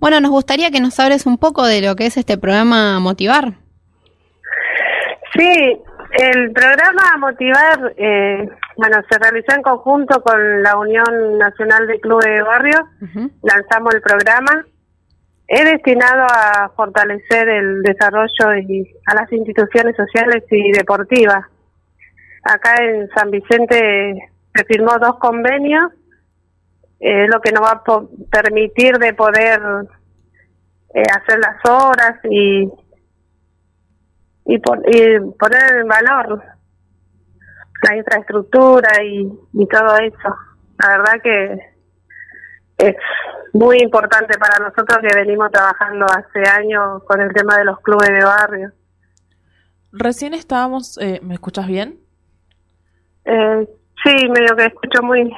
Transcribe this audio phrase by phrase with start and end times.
[0.00, 3.54] Bueno, nos gustaría que nos hables un poco de lo que es este programa Motivar.
[5.36, 5.80] Sí,
[6.12, 12.26] el programa Motivar, eh, bueno, se realizó en conjunto con la Unión Nacional de Clubes
[12.26, 12.78] de Barrio.
[13.42, 14.66] Lanzamos el programa.
[15.48, 21.44] Es destinado a fortalecer el desarrollo y a las instituciones sociales y deportivas.
[22.44, 25.90] Acá en San Vicente se firmó dos convenios,
[27.00, 29.60] eh, lo que nos va a permitir de poder
[30.94, 32.68] eh, hacer las horas y
[34.48, 36.42] y, poner en valor
[37.82, 39.28] la infraestructura y,
[39.68, 40.36] todo eso.
[40.78, 41.58] La verdad que
[42.78, 42.96] es
[43.52, 48.08] muy importante para nosotros que venimos trabajando hace años con el tema de los clubes
[48.08, 48.72] de barrio.
[49.92, 51.98] Recién estábamos, eh, ¿me escuchas bien?
[53.24, 53.68] Eh,
[54.02, 55.30] sí, medio que escucho muy,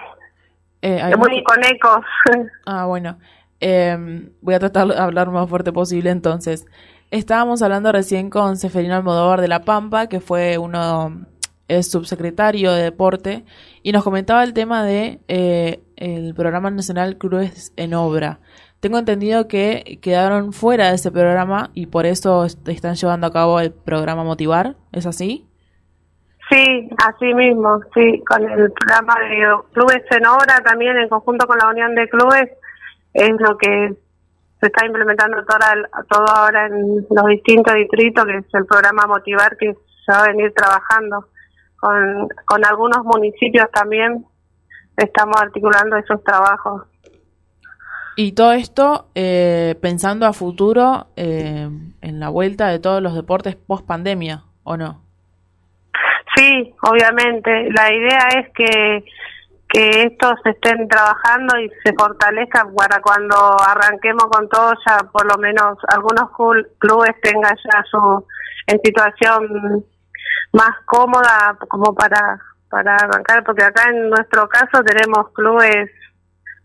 [0.82, 2.04] eh, muy con ecos.
[2.66, 3.18] Ah, bueno.
[3.60, 6.66] Eh, voy a tratar de hablar lo más fuerte posible entonces.
[7.10, 11.26] Estábamos hablando recién con Seferino Almodóvar de La Pampa, que fue uno,
[11.68, 13.45] es subsecretario de deporte,
[13.82, 18.40] y nos comentaba el tema de eh, el programa nacional Cruz en Obra.
[18.78, 23.60] Tengo entendido que quedaron fuera de ese programa y por eso están llevando a cabo
[23.60, 25.49] el programa Motivar, ¿es así?
[26.51, 31.59] Sí, así mismo, sí, con el programa de Clubes en Obra también en conjunto con
[31.59, 32.51] la Unión de Clubes
[33.15, 33.95] es lo que
[34.60, 35.74] se está implementando toda,
[36.09, 40.28] todo ahora en los distintos distritos, que es el programa Motivar que se va a
[40.28, 41.26] venir trabajando.
[41.76, 44.26] Con, con algunos municipios también
[44.96, 46.82] estamos articulando esos trabajos.
[48.16, 51.71] Y todo esto eh, pensando a futuro eh,
[52.02, 55.09] en la vuelta de todos los deportes post pandemia, ¿o no?
[56.82, 57.70] Obviamente.
[57.70, 59.04] La idea es que
[59.73, 65.38] que estos estén trabajando y se fortalezcan para cuando arranquemos con todo ya por lo
[65.38, 66.28] menos algunos
[66.78, 68.26] clubes tengan ya su
[68.66, 69.84] en situación
[70.53, 75.88] más cómoda como para para arrancar porque acá en nuestro caso tenemos clubes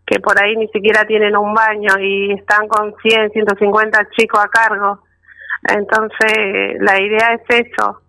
[0.04, 4.48] que por ahí ni siquiera tienen un baño y están con 100, 150 chicos a
[4.48, 5.02] cargo.
[5.68, 8.02] Entonces, la idea es eso,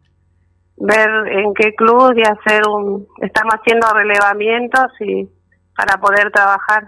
[0.77, 5.27] ver en qué club y hacer un estamos haciendo relevamientos y
[5.75, 6.87] para poder trabajar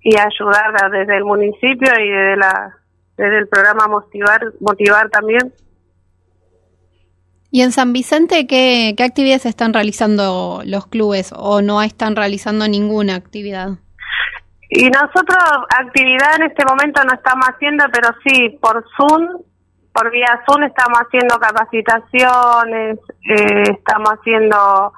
[0.00, 2.76] y ayudar desde el municipio y desde la
[3.16, 5.52] desde el programa motivar motivar también.
[7.50, 12.66] Y en San Vicente qué, qué actividades están realizando los clubes o no están realizando
[12.66, 13.78] ninguna actividad
[14.74, 15.36] y nosotros
[15.68, 19.42] actividad en este momento no estamos haciendo pero sí por Zoom
[19.92, 22.98] por vía Zoom estamos haciendo capacitaciones,
[23.28, 24.92] eh, estamos haciendo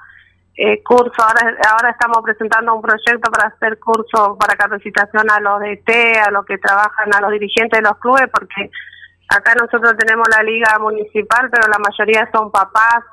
[0.56, 5.60] eh, cursos, ahora, ahora estamos presentando un proyecto para hacer cursos para capacitación a los
[5.60, 8.70] de T, a los que trabajan, a los dirigentes de los clubes, porque
[9.28, 13.04] acá nosotros tenemos la liga municipal, pero la mayoría son papás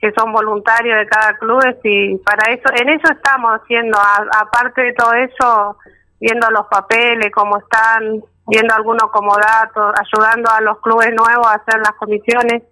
[0.00, 3.98] que son voluntarios de cada club y para eso, en eso estamos haciendo,
[4.36, 5.78] aparte de todo eso,
[6.20, 11.54] viendo los papeles, cómo están, viendo algunos como datos, ayudando a los clubes nuevos a
[11.54, 12.62] hacer las comisiones.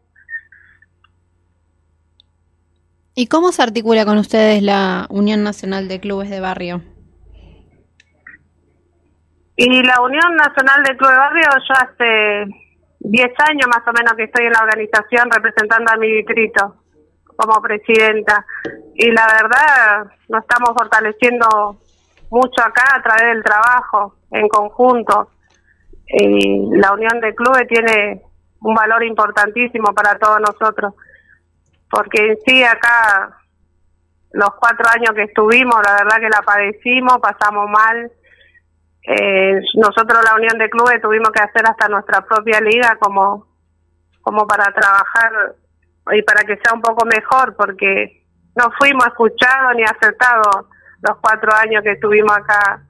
[3.15, 6.83] ¿Y cómo se articula con ustedes la Unión Nacional de Clubes de Barrio?
[9.57, 12.71] Y la Unión Nacional de Clubes de Barrio, yo hace
[13.01, 16.77] 10 años más o menos que estoy en la organización representando a mi distrito
[17.37, 18.45] como presidenta.
[18.95, 21.79] Y la verdad, nos estamos fortaleciendo
[22.31, 25.31] mucho acá a través del trabajo en conjunto
[26.13, 28.23] y la unión de clubes tiene
[28.61, 30.95] un valor importantísimo para todos nosotros,
[31.91, 33.37] porque en sí acá
[34.33, 38.11] los cuatro años que estuvimos, la verdad que la padecimos, pasamos mal.
[39.03, 43.47] Eh, nosotros la unión de clubes tuvimos que hacer hasta nuestra propia liga como,
[44.21, 45.55] como para trabajar
[46.13, 48.25] y para que sea un poco mejor, porque
[48.57, 50.67] no fuimos escuchados ni aceptados
[51.03, 52.83] los cuatro años que estuvimos acá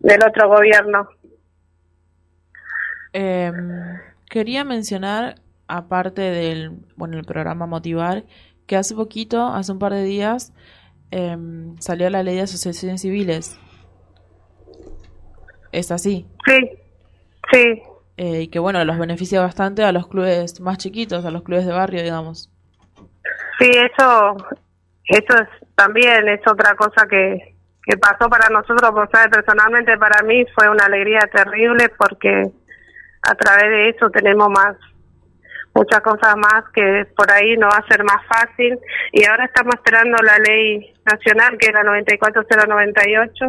[0.00, 1.08] del otro gobierno.
[3.20, 3.52] Eh,
[4.30, 8.22] quería mencionar, aparte del bueno el programa Motivar,
[8.68, 10.52] que hace poquito, hace un par de días,
[11.10, 13.58] em, salió la ley de asociaciones civiles.
[15.72, 16.26] ¿Es así?
[16.46, 16.70] Sí,
[17.52, 17.82] sí.
[18.18, 21.66] Eh, y que bueno, los beneficia bastante a los clubes más chiquitos, a los clubes
[21.66, 22.52] de barrio, digamos.
[23.58, 24.36] Sí, eso,
[25.06, 30.44] eso es, también es otra cosa que, que pasó para nosotros, porque personalmente para mí
[30.54, 32.52] fue una alegría terrible porque
[33.30, 34.76] a través de eso tenemos más
[35.74, 38.78] muchas cosas más que por ahí no va a ser más fácil.
[39.12, 43.44] Y ahora estamos esperando la ley nacional, que es la 94098,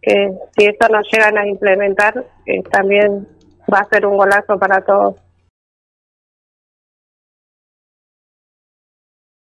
[0.00, 2.14] que si esto no llegan a implementar,
[2.46, 3.26] eh, también
[3.72, 5.16] va a ser un golazo para todos.